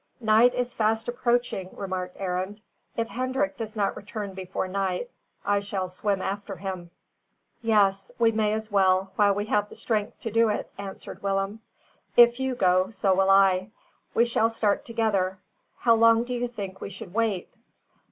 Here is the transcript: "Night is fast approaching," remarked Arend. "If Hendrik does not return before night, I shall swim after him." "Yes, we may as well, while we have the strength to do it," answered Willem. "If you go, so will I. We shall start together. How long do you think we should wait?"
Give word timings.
"Night 0.19 0.55
is 0.55 0.73
fast 0.73 1.07
approaching," 1.07 1.69
remarked 1.73 2.17
Arend. 2.19 2.59
"If 2.97 3.07
Hendrik 3.09 3.55
does 3.55 3.75
not 3.75 3.95
return 3.95 4.33
before 4.33 4.67
night, 4.67 5.11
I 5.45 5.59
shall 5.59 5.87
swim 5.89 6.23
after 6.23 6.55
him." 6.55 6.89
"Yes, 7.61 8.11
we 8.17 8.31
may 8.31 8.51
as 8.53 8.71
well, 8.71 9.11
while 9.15 9.35
we 9.35 9.45
have 9.45 9.69
the 9.69 9.75
strength 9.75 10.19
to 10.21 10.31
do 10.31 10.49
it," 10.49 10.71
answered 10.75 11.21
Willem. 11.21 11.59
"If 12.17 12.39
you 12.39 12.55
go, 12.55 12.89
so 12.89 13.13
will 13.13 13.29
I. 13.29 13.69
We 14.15 14.25
shall 14.25 14.49
start 14.49 14.85
together. 14.85 15.37
How 15.77 15.93
long 15.93 16.23
do 16.23 16.33
you 16.33 16.47
think 16.47 16.81
we 16.81 16.89
should 16.89 17.13
wait?" 17.13 17.51